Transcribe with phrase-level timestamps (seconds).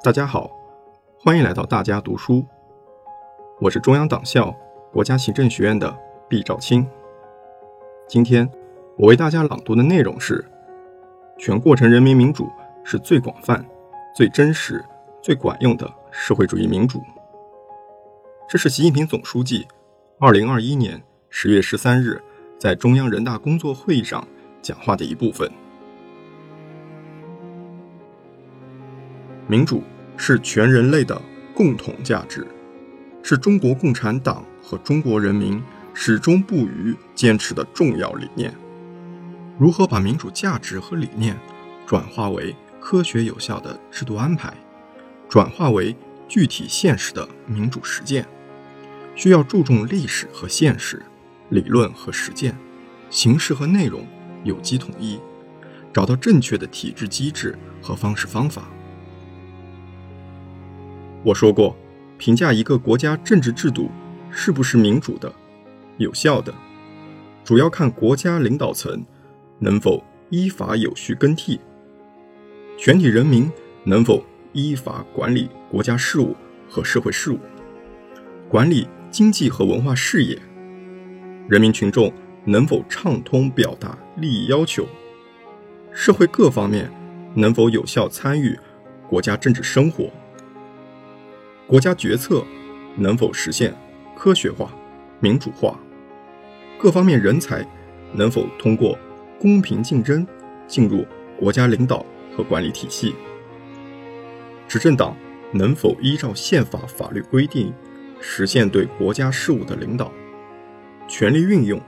[0.00, 0.48] 大家好，
[1.18, 2.46] 欢迎来到大家读书。
[3.60, 4.54] 我是中央党校
[4.92, 5.92] 国家行政学院的
[6.28, 6.88] 毕兆清。
[8.06, 8.48] 今天
[8.96, 10.48] 我为大家朗读的内容是：
[11.36, 12.48] 全过程人民民主
[12.84, 13.66] 是最广泛、
[14.14, 14.84] 最真实、
[15.20, 17.02] 最管用的社会主义民主。
[18.48, 19.66] 这是习近平总书记
[20.20, 22.22] 二零二一年十月十三日
[22.56, 24.24] 在中央人大工作会议上
[24.62, 25.50] 讲话的一部分。
[29.50, 29.82] 民主
[30.18, 31.20] 是全人类的
[31.54, 32.46] 共同价值，
[33.22, 35.60] 是中国共产党和中国人民
[35.94, 38.54] 始终不渝坚持的重要理念。
[39.58, 41.34] 如何把民主价值和理念
[41.86, 44.52] 转化为科学有效的制度安排，
[45.30, 45.96] 转化为
[46.28, 48.28] 具体现实的民主实践，
[49.14, 51.02] 需要注重历史和现实、
[51.48, 52.54] 理论和实践、
[53.08, 54.06] 形式和内容
[54.44, 55.18] 有机统一，
[55.90, 58.68] 找到正确的体制机制和方式方法。
[61.24, 61.76] 我说过，
[62.16, 63.90] 评价一个国家政治制度
[64.30, 65.32] 是不是民主的、
[65.96, 66.54] 有效的，
[67.44, 69.04] 主要看国家领导层
[69.58, 71.60] 能否依法有序更替，
[72.76, 73.50] 全体人民
[73.84, 76.36] 能否依法管理国家事务
[76.68, 77.38] 和社会事务，
[78.48, 80.38] 管理经济和文化事业，
[81.48, 82.12] 人民群众
[82.44, 84.86] 能否畅通表达利益要求，
[85.92, 86.88] 社会各方面
[87.34, 88.56] 能否有效参与
[89.08, 90.08] 国家政治生活。
[91.68, 92.42] 国家决策
[92.96, 93.76] 能否实现
[94.16, 94.74] 科学化、
[95.20, 95.78] 民主化？
[96.78, 97.62] 各方面人才
[98.14, 98.98] 能否通过
[99.38, 100.26] 公平竞争
[100.66, 101.04] 进入
[101.38, 103.14] 国家领导和管理体系？
[104.66, 105.14] 执政党
[105.52, 107.70] 能否依照宪法法律规定
[108.18, 110.10] 实现对国家事务的领导？
[111.06, 111.78] 权力运用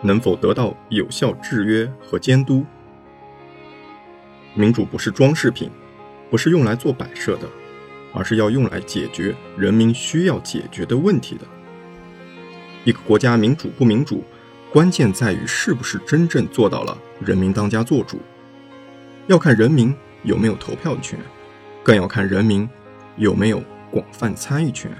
[0.00, 2.64] 能否得到有效制约和监督？
[4.54, 5.68] 民主不是装饰品，
[6.30, 7.48] 不是用来做摆设的。
[8.14, 11.44] 而是要用来解决人民需要解决的问题的。
[12.84, 14.24] 一个国家民主不民主，
[14.72, 18.20] 关键在于是不是真正做到了人民当家作主。
[19.26, 21.18] 要看人民有没有投票权，
[21.82, 22.68] 更要看人民
[23.16, 24.90] 有没有广泛参与权。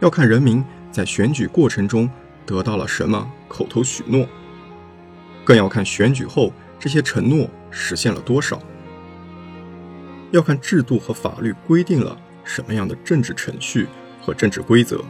[0.00, 2.08] 要看人民在选举过程中
[2.44, 4.26] 得到了什么口头许诺，
[5.44, 8.62] 更要看选举后这些承诺实现了多少。
[10.36, 12.14] 要看制度和法律规定了
[12.44, 13.88] 什么样的政治程序
[14.20, 15.02] 和政治规则，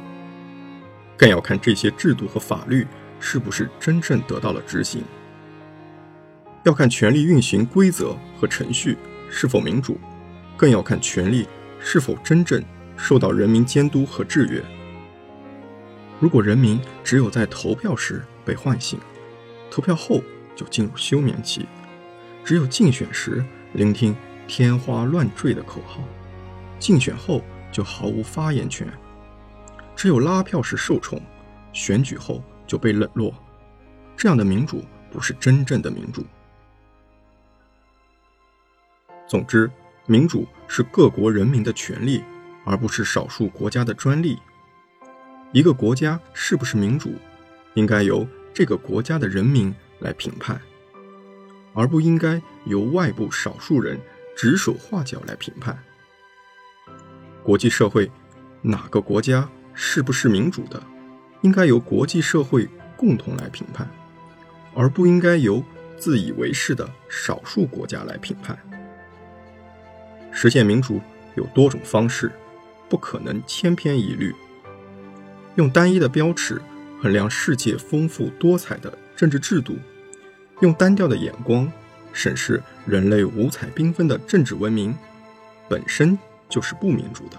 [1.17, 2.87] 更要看这些制度和法律
[3.19, 5.03] 是不是真正得到了执行。
[6.63, 8.97] 要看权力运行规则和程序
[9.29, 9.99] 是否民主，
[10.57, 11.49] 更要看权力
[11.81, 12.63] 是否真正
[12.97, 14.63] 受到人民监督和制约。
[16.21, 18.97] 如果人民只有在投票时被唤醒，
[19.73, 20.23] 投票后
[20.55, 21.67] 就进入休眠期，
[22.45, 24.15] 只有竞选时聆听。
[24.49, 26.01] 天花乱坠的口号，
[26.79, 27.43] 竞选后
[27.73, 28.87] 就毫无发言权；
[29.97, 31.21] 只有拉票时受宠，
[31.73, 33.35] 选举后就被冷落。
[34.17, 36.25] 这样的民主不是真正的民主。
[39.29, 39.71] 总之，
[40.07, 42.23] 民主是各国人民的权利，
[42.65, 44.39] 而不是少数国家的专利。
[45.53, 47.15] 一个国家是不是民主，
[47.75, 50.61] 应该由这个国家的人民来评判，
[51.75, 54.01] 而不应该由外部少数人。
[54.37, 55.77] 指手画脚来评判
[57.43, 58.11] 国际社会
[58.61, 60.83] 哪个国家是不是民主的，
[61.41, 63.89] 应该由国际社会共同来评判，
[64.75, 65.63] 而不应该由
[65.97, 68.59] 自以为是的少数国家来评判。
[70.33, 71.01] 实现民主
[71.35, 72.31] 有多种方式，
[72.89, 74.35] 不可能千篇一律。
[75.55, 76.61] 用单一的标尺
[77.01, 79.79] 衡量世界丰富多彩的政治制度，
[80.61, 81.71] 用单调的眼光。
[82.17, 84.97] 审视人类五彩缤纷的政治文明，
[85.69, 86.19] 本身
[86.49, 87.39] 就是不民主的。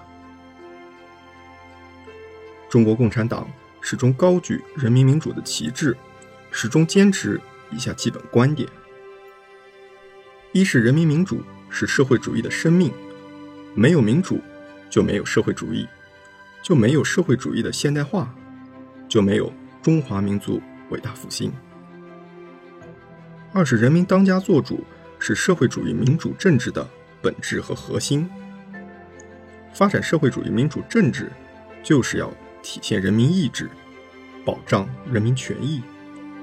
[2.69, 3.49] 中国共产党
[3.81, 5.97] 始终高举人民民主的旗帜，
[6.51, 8.69] 始终坚持以下基本观点：
[10.51, 11.41] 一是人民民主
[11.71, 12.93] 是社会主义的生命，
[13.73, 14.39] 没有民主
[14.91, 15.87] 就没有社会主义，
[16.61, 18.31] 就没有社会主义的现代化，
[19.09, 20.61] 就没有中华民族
[20.91, 21.51] 伟大复兴。
[23.57, 24.83] 二是人民当家作主
[25.17, 26.87] 是社会主义民主政治的
[27.23, 28.29] 本质和核心。
[29.73, 31.31] 发展社会主义民主政治，
[31.81, 32.31] 就是要
[32.61, 33.67] 体现人民意志，
[34.45, 35.81] 保障人民权益，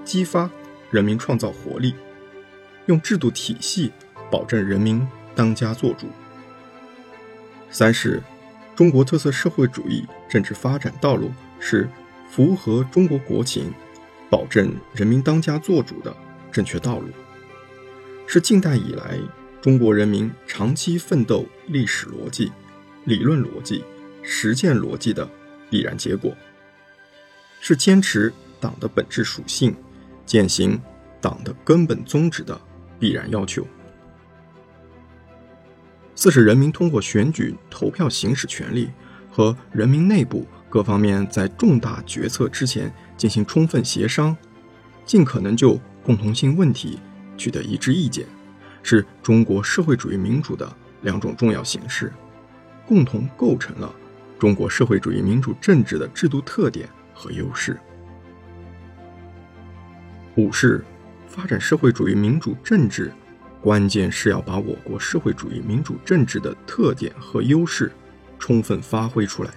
[0.04, 0.50] 激发
[0.90, 1.94] 人民创造活力，
[2.86, 3.92] 用制度体系
[4.28, 5.06] 保证人民
[5.36, 6.08] 当家作主。
[7.70, 8.20] 三是
[8.74, 11.30] 中国特色社会主义政治发展道路
[11.60, 11.88] 是
[12.28, 13.72] 符合中国国情，
[14.28, 16.12] 保证人民当家作主的。
[16.54, 17.08] 正确道路
[18.28, 19.18] 是近代以来
[19.60, 22.52] 中国人民长期奋斗历史逻辑、
[23.06, 23.82] 理论逻辑、
[24.22, 25.28] 实践逻辑的
[25.68, 26.32] 必然结果，
[27.60, 29.74] 是坚持党的本质属性、
[30.24, 30.80] 践行
[31.20, 32.58] 党的根本宗旨的
[33.00, 33.66] 必然要求。
[36.14, 38.88] 四是人民通过选举投票行使权利，
[39.28, 44.36] 和人民内部各方面在重大决策之前进行充分协商，
[45.04, 46.98] 尽可能就共同性问题
[47.36, 48.26] 取得一致意见，
[48.82, 50.70] 是中国社会主义民主的
[51.02, 52.12] 两种重要形式，
[52.86, 53.92] 共同构成了
[54.38, 57.78] 中国社会主义民主政治的制度特点和优势。
[60.36, 60.84] 五是
[61.26, 63.10] 发展社会主义民主政治。
[63.62, 67.90] 关键是要把我国社会主义民主政治的特点和优势
[68.38, 69.50] 充分发挥出来，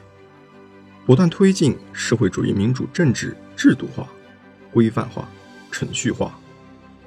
[1.06, 4.08] 不断推进社会主义民主政治制度化、
[4.72, 5.28] 规范化、
[5.78, 6.40] 程序化，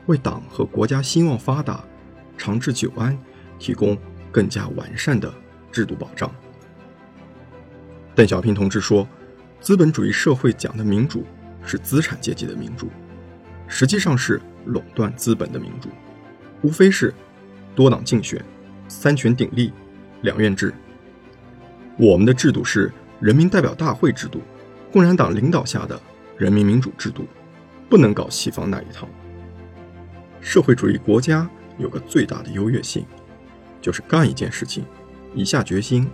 [0.06, 1.82] 为党和国家兴旺发达、
[2.38, 3.18] 长治久安
[3.58, 3.98] 提供
[4.30, 5.34] 更加完善的
[5.72, 6.32] 制度保障。
[8.14, 9.08] 邓小平同志说
[9.60, 11.26] ：“资本主义社会讲的民主
[11.66, 12.88] 是资产阶级的民主，
[13.66, 15.88] 实际上是垄断资本的民主。”
[16.62, 17.12] 无非是
[17.74, 18.40] 多党竞选、
[18.86, 19.72] 三权鼎立、
[20.22, 20.72] 两院制。
[21.96, 24.40] 我们的制度是人民代表大会制度，
[24.92, 26.00] 共产党领导下的
[26.38, 27.26] 人民民主制度，
[27.90, 29.06] 不能搞西方那一套。
[30.40, 31.46] 社会主义国家
[31.76, 33.04] 有个最大的优越性，
[33.82, 34.84] 就是干一件事情，
[35.34, 36.08] 一下决心，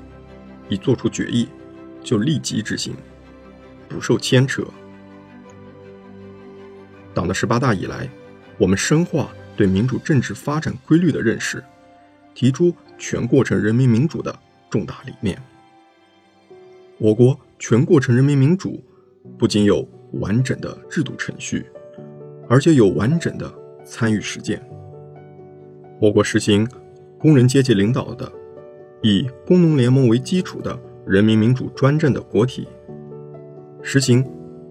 [0.69, 1.47] 一做出决议，
[2.03, 2.97] 就立即执行，
[3.89, 4.65] 不受牵扯。
[7.15, 8.09] 党的十八大以来，
[8.59, 9.29] 我们深化。
[9.57, 11.65] 对民主政治发展规律的认识，
[12.35, 14.39] 提出全过程人民民主的
[14.69, 15.43] 重大理念。
[16.99, 18.85] 我国全过程人民民主
[19.39, 19.89] 不仅有
[20.21, 21.67] 完整的制度程序，
[22.49, 23.53] 而且有完整的
[23.85, 24.61] 参与实践。
[26.01, 26.69] 我国实行
[27.19, 28.31] 工人阶级领导的、
[29.03, 32.69] 以工农联盟为基础的人民民主专政的国体，
[33.83, 34.25] 实行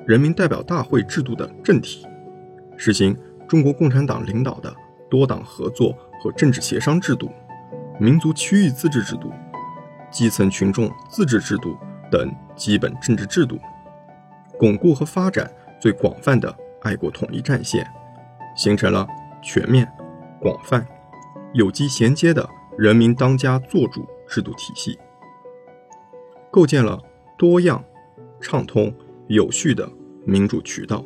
[0.06, 2.06] 人民代表大会制度的政体，
[2.77, 3.15] 实行。
[3.48, 4.75] 中国共产党领导的
[5.07, 7.30] 多党合作和政治协商制度、
[8.00, 9.31] 民族区域自治制度、
[10.09, 11.77] 基层群众自治制度
[12.12, 13.59] 等基本政治制度，
[14.57, 17.86] 巩固和发展最广泛的爱国统一战线，
[18.56, 19.07] 形成了
[19.44, 19.88] 全面、
[20.40, 20.86] 广泛、
[21.54, 22.48] 有机衔接的
[22.78, 24.98] 人民当家作主制度体系，
[26.52, 27.02] 构建了
[27.38, 27.84] 多样、
[28.40, 28.94] 畅通、
[29.28, 29.90] 有序的
[30.25, 31.04] 民主渠道。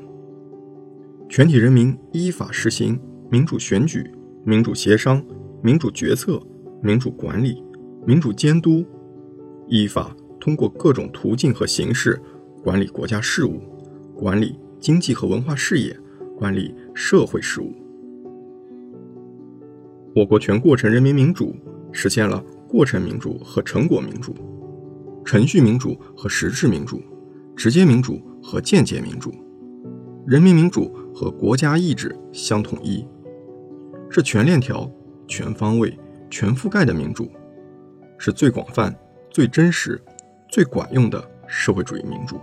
[1.27, 2.99] 全体人民依法实行
[3.29, 4.11] 民主选举、
[4.43, 5.23] 民主协商、
[5.61, 6.41] 民主决策、
[6.81, 7.63] 民主管理、
[8.05, 8.85] 民主监督，
[9.67, 12.19] 依法通过各种途径和形式
[12.63, 13.61] 管理国家事务、
[14.15, 15.97] 管理经济和文化事业、
[16.37, 17.73] 管理社会事务。
[20.15, 21.55] 我国全过程人民民主
[21.91, 24.35] 实现了过程民主和成果民主、
[25.25, 27.01] 程序民主和实质民主、
[27.55, 29.33] 直接民主和间接民主、
[30.25, 30.95] 人民民主。
[31.11, 33.05] 和国家意志相统一，
[34.09, 34.89] 是全链条、
[35.27, 37.29] 全方位、全覆盖的民主，
[38.17, 38.95] 是最广泛、
[39.29, 40.01] 最真实、
[40.47, 42.39] 最管用的社会主义民主。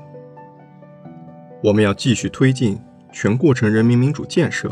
[1.67, 2.79] 我们要继续推进
[3.13, 4.71] 全过程人民民主建设，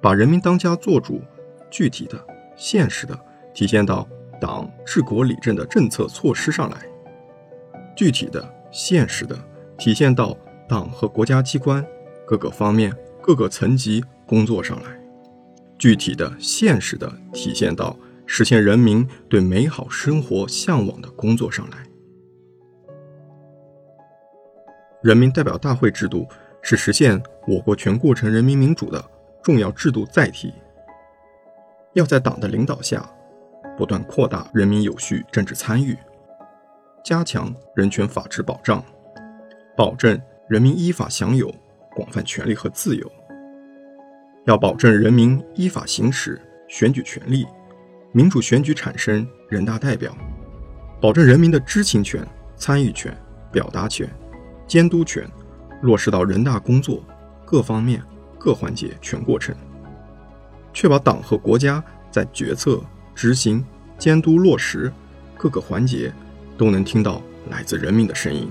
[0.00, 1.20] 把人民当家作主
[1.70, 2.18] 具体的、
[2.56, 3.14] 现实的
[3.52, 4.08] 体现到
[4.40, 6.78] 党治国理政的政策措施上来，
[7.94, 9.38] 具体的、现实的
[9.76, 10.34] 体现到
[10.66, 11.84] 党和国家机关
[12.26, 12.90] 各个方面。
[13.20, 14.98] 各个层级工作上来，
[15.76, 21.87] 具体的、现实的体现到实现人民对美好生活向往的工作上来。
[25.00, 26.26] 人民代表大会制度
[26.60, 29.02] 是实现我国全过程人民民主的
[29.42, 30.52] 重要制度载体。
[31.94, 33.08] 要在党的领导下，
[33.76, 35.96] 不断扩大人民有序政治参与，
[37.04, 38.84] 加强人权法治保障，
[39.76, 41.52] 保证人民依法享有
[41.94, 43.10] 广泛权利和自由。
[44.46, 47.46] 要保证人民依法行使选举权利，
[48.12, 50.12] 民主选举产生人大代表，
[51.00, 52.26] 保证人民的知情权、
[52.56, 53.16] 参与权、
[53.52, 54.08] 表达权、
[54.68, 55.28] 监督权
[55.80, 57.02] 落实到人大工作
[57.44, 58.02] 各方面
[58.38, 59.56] 各环节全过程，
[60.74, 62.80] 确保党和国家在决策、
[63.14, 63.64] 执行、
[63.96, 64.92] 监督落实
[65.36, 66.12] 各个环节
[66.58, 68.48] 都能听到来自人民的声音。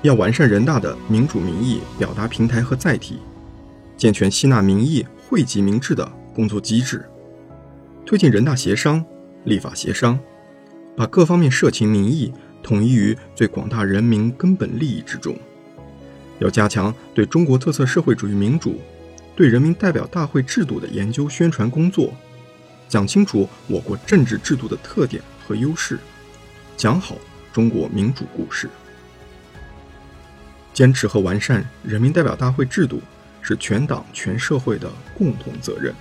[0.00, 3.18] 要完善人大的民主民意表达平台和载体。
[3.98, 7.04] 健全吸纳民意、惠及民智的工作机制，
[8.06, 9.04] 推进人大协商、
[9.44, 10.18] 立法协商，
[10.96, 12.32] 把各方面社情民意
[12.62, 15.36] 统一于最广大人民根本利益之中。
[16.38, 18.80] 要加强对中国特色社会主义民主、
[19.36, 22.14] 对人民代表大会制度的研究宣传工作，
[22.88, 25.98] 讲清楚我国政治制度的特点和优势，
[26.76, 27.16] 讲好
[27.52, 28.68] 中国民主故事。
[30.72, 33.02] 坚持和完善人民代表大会制度
[33.42, 35.94] 是全党全社会的共同责任。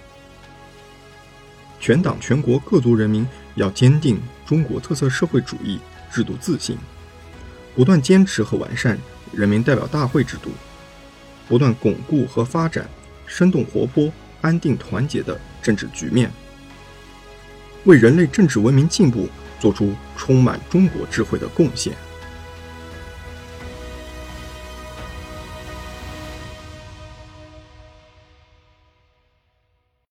[1.81, 5.79] 全党全国各族人民要坚定中国特色社会主义
[6.11, 6.77] 制度自信，
[7.75, 8.97] 不断坚持和完善
[9.31, 10.51] 人民代表大会制度，
[11.47, 12.89] 不断巩固和发展
[13.25, 14.11] 生动活泼、
[14.41, 16.31] 安定团结的政治局面。
[17.85, 21.93] 为人类政治文明进步做出充满中国智慧的贡献。